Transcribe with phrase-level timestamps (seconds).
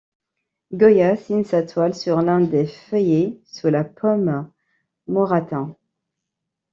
[0.71, 4.49] Goya signe sa toile sur l'un des feuillets sous la paume
[5.05, 5.75] Moratin.